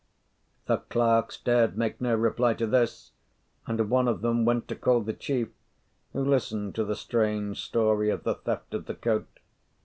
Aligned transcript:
The 0.65 0.77
clerks 0.77 1.37
dared 1.39 1.77
make 1.77 2.01
no 2.01 2.15
reply 2.15 2.55
to 2.55 2.65
this, 2.65 3.11
and 3.67 3.87
one 3.91 4.07
of 4.07 4.21
them 4.21 4.45
went 4.45 4.67
to 4.69 4.75
call 4.75 5.01
the 5.01 5.13
chief, 5.13 5.49
who 6.11 6.25
listened 6.25 6.73
to 6.73 6.83
the 6.83 6.95
strange 6.95 7.61
story 7.63 8.09
of 8.09 8.23
the 8.23 8.33
theft 8.33 8.73
of 8.73 8.87
the 8.87 8.95
coat. 8.95 9.27